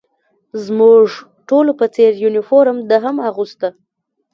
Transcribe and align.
زموږ 0.65 1.05
ټولو 1.49 1.71
په 1.79 1.85
څېر 1.95 2.11
یونیفورم 2.23 2.77
ده 2.89 2.97
هم 3.05 3.15
اغوسته. 3.29 3.69